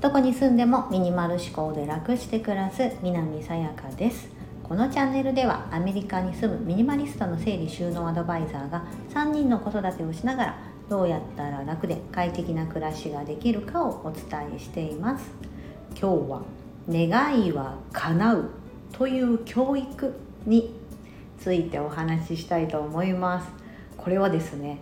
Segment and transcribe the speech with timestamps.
[0.00, 4.28] どこに住んでもミニマル思考で楽して暮らす南さやかです。
[4.62, 10.58] このチャンネルではアメリカに住むミニマリストの整理収納アドバイザーが3人の子育てをしながら
[10.88, 14.24] どうやったら楽で快適な暮らしができるかをお伝
[14.54, 15.30] えしています。
[15.90, 16.42] 今日は
[16.88, 18.50] 願いは叶う
[18.92, 20.14] という教育
[20.46, 20.74] に
[21.38, 23.48] ついてお話ししたいと思います。
[23.96, 24.78] これはですね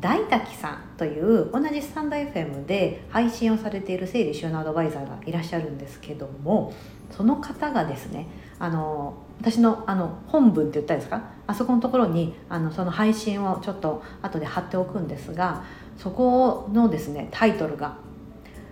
[0.00, 6.74] 大滝さんという同じスタンド FM で配信をされている整理収納アドバイザーがいらっしゃるんですけども
[7.10, 8.26] その方がですね
[8.58, 11.22] あの私のあの本文って言ったんですか？
[11.46, 15.64] あそこのところにあのその配信をちょっと後で貼っておくんですが
[15.96, 17.96] そこのですねタイトルが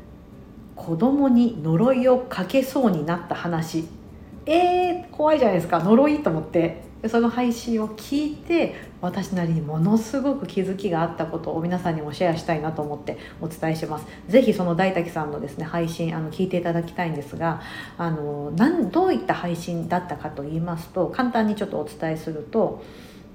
[0.76, 3.88] 「子供に呪いをかけそうになった話」
[4.44, 5.80] えー、怖いじゃないですか。
[5.80, 6.91] 呪いと思って。
[7.08, 14.06] その配信を聞いて私なりにものすごく気づきがあったことを皆さんにもシェアしたいなと思ってお伝えします。
[14.28, 17.60] 是非その大滝さんのですね配信あの聞いていただきたいんですが
[17.98, 22.82] あのなんどういった配信だったかと言いますと簡単にちょっとお伝えすると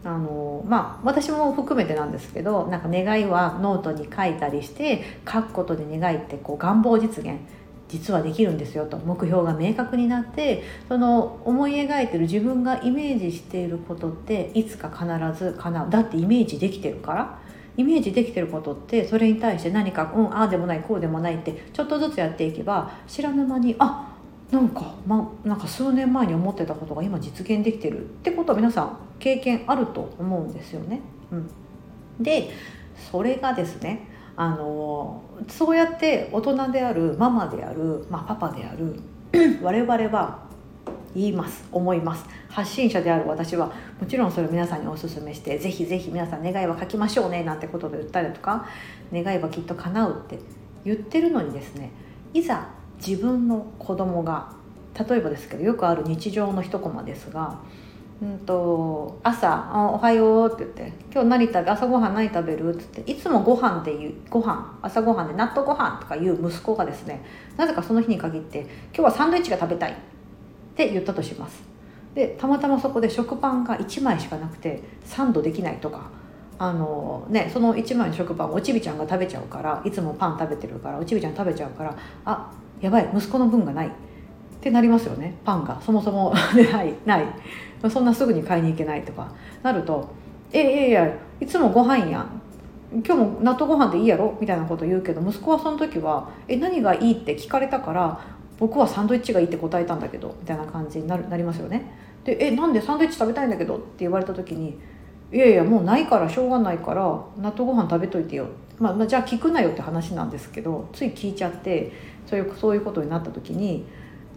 [0.03, 7.39] あのまあ私も含めてなんですけどなんか願いはノートに書いたりして書くことで願いってこう願望実現
[7.89, 8.97] 実はできるんですよと。
[8.97, 15.05] 目標が明確になってその思い描いてる自分がイメージしていることっていつか必
[15.37, 15.89] ず叶う。
[15.89, 17.39] だってイメージできてるから。
[17.77, 24.15] イメージできてることってそれに対して何かうんああでもないこうでもないってちょっとずつやっていけば知らぬ間にあ
[24.51, 28.05] なんか、ま、なんか数年前に思ってたことが今実現できてる。
[28.05, 31.01] ってことは皆さん経験あると思うんですよね。
[31.31, 31.49] うん、
[32.19, 32.49] で
[33.11, 39.01] それがですねあのそうやって大人であるママである、まあ、パパである
[39.61, 40.47] 我々は
[41.15, 42.23] 言います思います。
[42.47, 48.67] 発信者である私はもちろんそれを皆さんにお勧めしてぜひぜひ皆さん願いは書きましょうねなんてことで言ったりとか
[49.11, 50.39] 願いはきっと叶うって
[50.85, 51.91] 言ってるのにですね
[52.33, 52.69] いざ
[53.05, 54.53] 自分の子供が
[55.07, 57.59] 例えばですけどよくある日常の一コマですが
[58.21, 67.23] うんと朝あ「おはよう」って言って「今日何食べ朝ごはん何食べる?」って言っていつもご飯で言うご飯朝ごはんで納豆ご飯とか言う息子がですね
[67.57, 68.61] なぜかその日に限って
[68.91, 69.95] 「今日はサンドイッチが食べたい」っ
[70.75, 71.63] て言ったとします
[72.15, 76.09] でたまたまそこで食パンが1枚しかなくてサンドできないとか
[76.57, 81.95] あのねその1枚の食パンおちびちゃんが食べちゃうからいつもパン食べてるからおちびちゃん食べちゃうから
[82.25, 82.51] あ
[82.81, 83.91] やばい息子の分がないっ
[84.59, 86.33] てなりますよねパンがそもそも
[86.73, 87.25] ないない
[87.89, 89.31] そんなすぐに買いに行けないとか
[89.63, 90.07] なると
[90.51, 92.41] 「ええいやいつもご飯やん
[93.05, 98.19] 今日も納豆ご飯でいいやろ?」みたいなこと言うけど息子はその時は「え何がいい?」って聞かれたから
[98.59, 101.85] 僕はサンドイッチがいいって答えたんだけどみたいな感じになるなりますよね。
[102.23, 104.77] で「えなんでサンドイッチ食べたいんだけど?」って言われた時に
[105.31, 108.45] 「いやいやもうないからしょうがないから納豆ご飯食べといてよ」
[108.79, 111.91] まあ、まあ、じゃあ聞くなよって話なんですけどつい聞いちゃって
[112.27, 113.85] そういうそういうことになった時に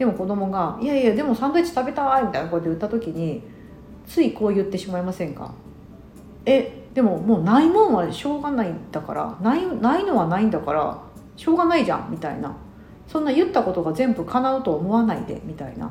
[0.00, 3.42] でも子供が「いやいやでもサンドイッチ食べたい」みたいなこと言った時に
[4.06, 5.52] ついこう言ってしまいませんか？
[6.46, 6.88] え？
[6.94, 10.98] でももうないもんはしょうがないんだからないないのはないんだから
[11.36, 12.56] しょうがないじゃんみたいな。
[13.06, 15.90] そんな言ったことが全部叶うと思わないでみたいな、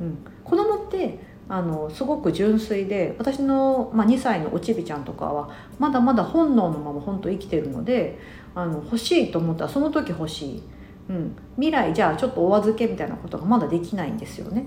[0.00, 8.18] うん、子供ってあのすごく純粋で私の、まあ、2歳のおちびちゃんとかはまだまだ本能のまま本当生きてるので
[8.56, 10.62] あの欲しいと思ったらその時欲しい
[11.08, 14.66] うん、未来じゃあちょっとお預けみたいなことがまだできないんですよね。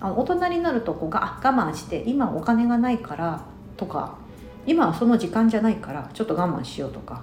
[0.00, 3.44] あの大人になるとこうが我慢して今お金がないから
[3.76, 4.16] とか
[4.66, 7.22] 今はその時間じゃないからちょっと我慢しようとか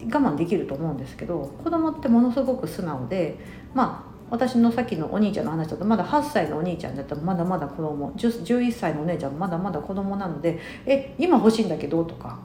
[0.00, 3.38] 我慢できると思うんですけど子供ってものすごく素直で
[3.74, 12.38] まあ私のさっきのお兄ちゃんの話だとまだ8歳のお兄ちゃんだったらまだまだ子供11歳のお姉ちゃんもまだまだ子供なので「え今欲しいんだけど」とか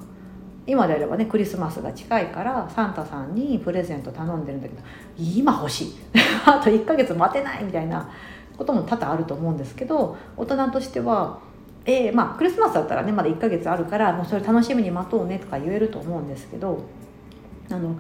[0.65, 4.81] 今であればねクリスマスが近いからサンタさんにプレゼント頼んでるんだけど
[5.17, 5.95] 今欲しい
[6.45, 8.09] あと1ヶ月待てないみたいな
[8.57, 11.39] ことも多々あると思うんですけど大人としては
[11.85, 16.81] えー、まあクリスマスだったらねまだ1ヶ月あるからもうそれ楽しみに待とうねとか言えると思うんですけど
[17.69, 17.99] あの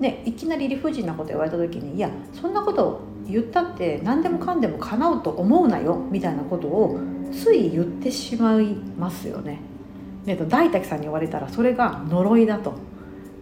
[0.00, 6.98] ねいきなり理不尽なこと言われた時にいやそんなこと言ったって何でもかんでも叶うと思うなよみたいなことを
[7.32, 9.75] つい言ってしまいますよね。
[10.26, 12.74] えっと、大滝さんに言われたらそれが呪いだと、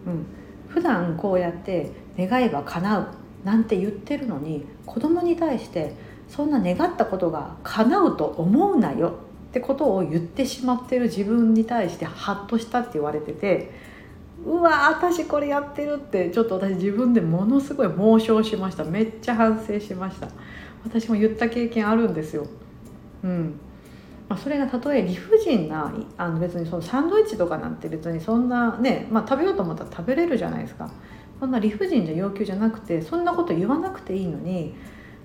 [0.05, 0.25] うん、
[0.69, 3.07] 普段こうやって願えば叶う
[3.43, 5.93] なんて言ってるのに子供に対して
[6.29, 13.71] そんな願ったことが叶うと思うなよってことを言ってしまってる自分に対してハッとしたって言われてて
[14.43, 18.83] うわ私これやってるってちょっと私自分でものすごい猛省しました。
[18.83, 20.27] めっちゃ反省しました。
[20.83, 22.45] 私も言った経験あるんですよ。
[23.23, 23.59] うん。
[24.27, 30.89] まあ、それがたとえ理不尽なあの別にそのサンドイッチとかなんて別にそんなね、まあ、食べようと思ったら食べれるじゃないですか。
[31.39, 34.73] そんな理不尽な要求じゃなくてそんなこと言わなくていいのに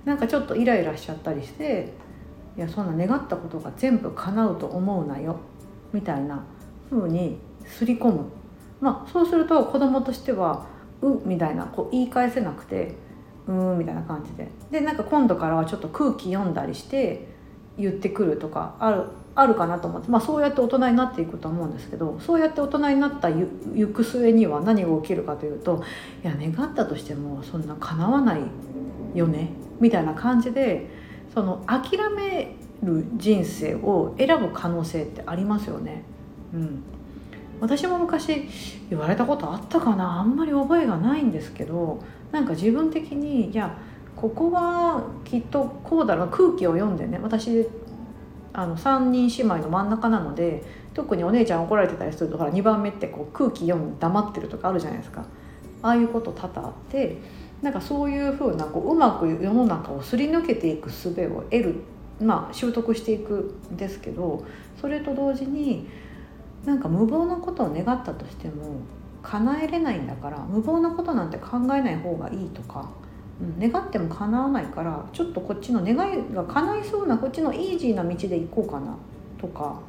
[0.04, 1.92] なんかちょっとイライラしちゃったりして
[2.56, 5.38] いやそんな願ったことが全部叶うと思うなよ
[5.92, 6.42] みたいな
[6.90, 8.24] 風にすり込む、
[8.80, 10.66] まあ、そうすると子供としては
[11.00, 12.96] 「う」みたいなこう言い返せなくて
[13.46, 14.48] 「うーん」みたいな感じで。
[14.70, 17.28] でなんか今度からはちょっと空気読んだりして
[17.80, 19.04] 言ってくるとかある
[19.34, 23.46] あるかなと思って、まあ、そうやって大人になっていくと思うんですけどそうやって大人になった行
[23.92, 25.84] く末には何が起きるかというと
[26.22, 28.40] いや願ったとしてもそんな叶わない
[29.14, 30.88] よねみたいな感じで
[31.32, 36.02] その諦める人生を選ぶ可能性ってありますよね。
[36.52, 36.82] うん、
[37.60, 38.48] 私も昔
[38.88, 42.02] 言われたことあったかなあんまり覚えがないんですけど
[42.32, 43.78] なんか自分的にいや
[44.20, 47.66] ここはきっとこうだろう空気を読んでね私
[48.52, 50.62] あの3人姉妹の真ん中なので
[50.92, 55.24] 特にお姉ちゃん怒られてたりするとほら2番目ってこう空気読んで黙ってるとかあるじゃないですか。
[55.82, 57.16] ああいうこと多々あって
[57.62, 61.74] なんかそういうふうなこううまく世の中をすり抜けていく術を得る
[62.20, 64.44] まあ習得していくんですけど
[64.78, 65.88] それと同時に
[66.64, 68.80] なんか無謀なことを願ったとしても
[69.22, 72.90] 叶えれないんだから無謀なことなんて考えない方がいいとか
[73.58, 78.96] 願っても叶わないからちょっとこっちの願いが叶いそうなこっちのイージーな道で行こうかな
[79.40, 79.80] とか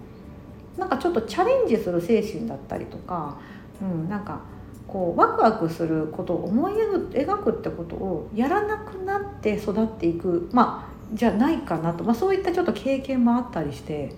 [0.77, 3.37] なんかちょっとチャレンジする精神だったりとか、
[3.81, 4.39] うん、なんか
[4.87, 14.13] こうワクワクすることを思い描くってことをやらなくなって育っていくまあじゃないかなと、まあ、そういったちょっと経験もあったりして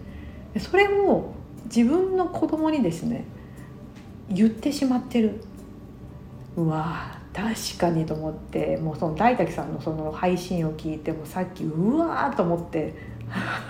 [0.59, 1.33] それを
[1.65, 3.25] 自分の子供にですね
[4.29, 5.41] 言ってしまってる。
[6.55, 12.93] うわ確かにと思ってもうその大滝さんのその配信を聞いてもさっきうわーと思って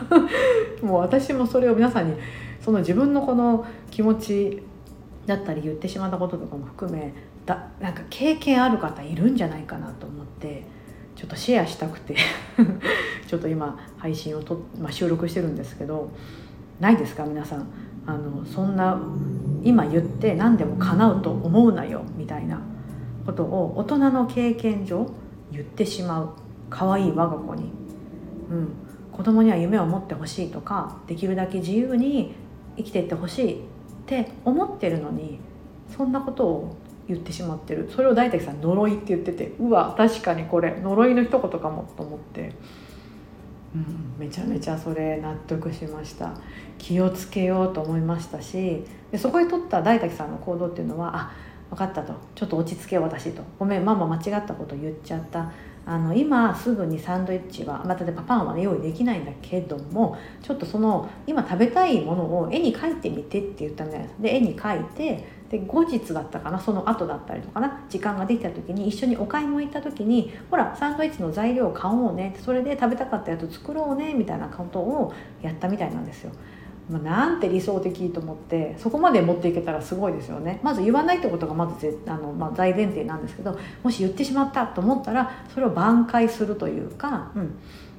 [0.84, 2.18] もう私もそれを皆さんに
[2.60, 4.64] その自分のこの気持ち
[5.26, 7.14] だったり言ってしまったこととかも含め
[7.46, 10.64] だなんか経験ある方いるんじゃないかなと思って
[11.16, 12.16] ちょっとシェアしたくて
[13.28, 16.10] ちょっと今配信をと、まあ、収録してるんですけど
[16.80, 17.68] ないですか皆さん？
[18.06, 19.00] あのそんな
[19.64, 22.60] 今言って何でも叶うと思うなよみたいな。
[23.26, 25.10] ことを大人の経験上
[25.52, 26.30] 言ってしまう
[26.70, 27.72] 可愛い我が子に、
[28.50, 28.70] うん、
[29.12, 32.34] 子供には夢を持ってほしいとかできるだけ自由に
[32.78, 33.58] 生きていってほしいっ
[34.06, 35.40] て思ってるのに
[35.96, 36.76] そんなことを
[37.08, 37.90] 言ってしまってる。
[37.94, 42.54] それを大滝さん呪いって言っててうわ確かにこれ呪いの一言かもと思って、
[43.76, 46.34] うん、めちゃめちゃそれ納得しました。
[46.78, 51.32] 気をつけようと思いましたしでそこで取った大滝さんの行動っていうのはあ
[51.74, 52.14] 分かったと。
[52.36, 53.42] ちょっと落ち着け私と。
[53.58, 55.52] ごめんママ間違ったこと言っちゃった。
[55.86, 67.82] あの今すぐにサンドイッチはまたでパンは、ね、用意できないんだけどもちょっとその今食べたいものを絵に描いてみてって言ったみたいですで絵に描いてで後日だったかなその後だったりとかな。
[67.90, 72.34] 時間ができた時に一緒にお買い物行った時にほらサンドイッチの材料を買おうね。
[72.40, 76.32] それで食べたかったやつ作ろうねみたいなことをやったみたいなんですよ。
[76.90, 80.60] まあ、なんて理想的と思ってそこまで持っていけたらすごいですよね。
[80.64, 87.56] まず言わないってことがまずあの、まあ、大前提なんですけどもし言ってしまったと思ったらそれを挽回するというか、うん、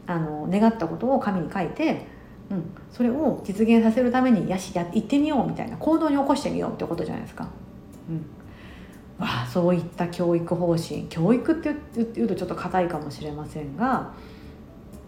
[0.06, 2.06] あの願ったことを紙に書いて、
[2.50, 7.48] うん、それを実現させるためにやしや行ってみようみたいな行動に起こしてみようってことじゃないですか。
[8.10, 8.16] うん。
[9.18, 11.04] わあそういった教育方針。
[11.04, 11.74] 教育って
[12.14, 14.12] 言うとちょっと硬いかもしれませんが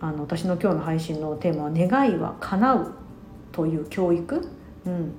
[0.00, 2.92] あの私の今日の配信のテーマは「願いは叶う」
[3.56, 4.48] という教育、
[4.84, 5.14] うん、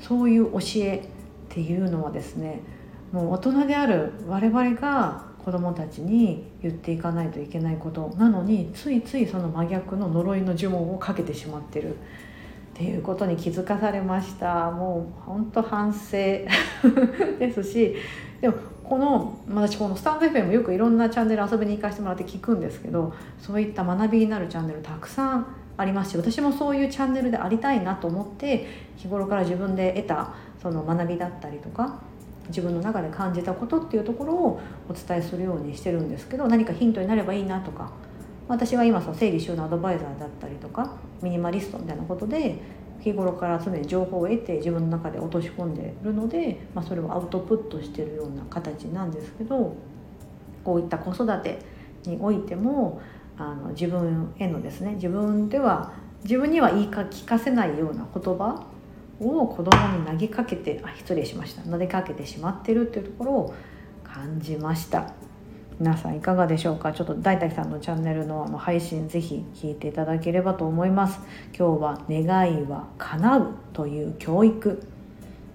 [0.00, 1.02] そういう教えっ
[1.48, 2.62] ていうのはですね
[3.10, 11.98] もう大人である我々が子どもたちに言っていかないといけないことなのについついその真逆の呪いの呪文をかけてしまってるっ
[12.74, 14.70] ていうことに気づかされました。
[14.70, 16.16] もう本当反省
[17.38, 17.96] ですし
[18.40, 18.54] でも
[18.84, 25.46] この私このスタンド FM よくいろんなチャンネル遊びに行かせてもらって聞くんですけどそういった学びになるチャンネルたくさん
[25.76, 32.00] ありますし私もそういうチャンネルでありたいなと思って日頃から自分で得たその学びだったりとか
[32.48, 37.90] 自分の中で感じたことっていうところをお伝えするようにしてるんですけど何かヒントになればいいなとか
[38.48, 42.56] 私は今その整理収納アドバイザーだったりとかミニマリストみたいなことで
[43.00, 49.74] 日頃から常に情報を得て自分の中で落とし込んでるので、まあ、それをアウトプットしてるような形なんですけど
[50.64, 51.58] こういった子育て
[52.04, 53.00] においても
[53.40, 55.92] あの自分へのですね自分では
[56.24, 58.66] 自分には言いか聞かせないような言葉
[59.18, 61.62] を子供に投げかけてあ失礼しました。
[61.62, 63.54] 投げかけてしまってるっていうところを
[64.04, 65.14] 感じました。
[65.78, 66.92] 皆さんいかがでしょうか？
[66.92, 71.20] ちょっと大滝さんのチャンネルのあの配信ぜひ聞いていただければと思います。
[71.58, 74.82] 今日は願いは叶うという教育。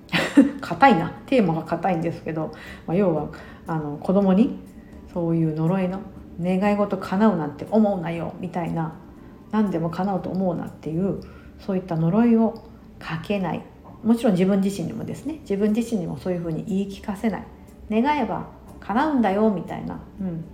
[0.62, 1.12] 硬いな。
[1.27, 2.51] テーマが硬いんですけど、
[2.88, 3.27] まあ、要は
[3.68, 4.60] あの子供に
[5.13, 6.00] そういう呪いの
[6.42, 8.96] 願い事叶うなんて思うなよみたいな
[9.51, 11.22] 何でも叶うと思うなっていう
[11.60, 12.63] そういった呪いを
[13.00, 13.63] かけない。
[14.04, 15.39] もちろん自分自身にもですね。
[15.42, 17.44] 自分自身にもそういうふうに言い聞かせない。
[17.89, 18.48] 願えば
[18.80, 20.46] 叶うんだよみたいな、うん、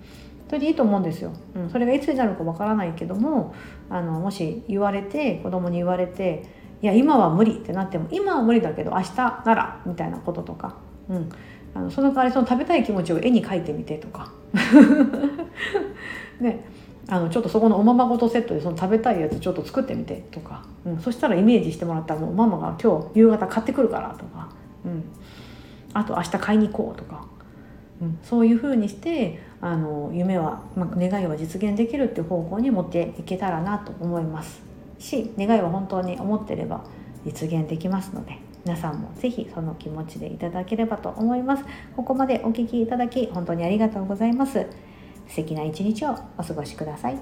[0.48, 3.54] それでいいと思うんですよ、うん、それがいつになるかわからないけども
[3.90, 6.44] あのもし言われて子供に言われて
[6.82, 10.78] いや今は無理ってなっても今は無理だけど明日ならみたいなこととか、
[11.10, 11.30] うん、
[11.74, 14.32] あのその代わりその食べたい気持ちを絵に描いてみてとか。
[16.40, 16.66] ね
[17.08, 24.50] あのちょっとそこのおままごとセットでその食べたいやつちょっと作ってみてとか、うん、そしたらイメージしてもらったらもうママが今日夕方買ってくるからとか、
[24.86, 25.04] うん、
[25.94, 27.26] あと明日買いに行こうとか、
[28.02, 34.62] うん、そういうふうにしてあの夢は、まあ、願いは実現できるっていう方向に持っていけたらなと思います
[35.00, 36.84] し願いは本当に思ってれば
[37.26, 41.64] 実現できますので皆さんも是非その気持ちでいただければと思います。
[41.96, 44.68] ここまでお聴きいただき本当にありがとうございます。
[45.32, 47.18] 素敵な一日をお過ごしください。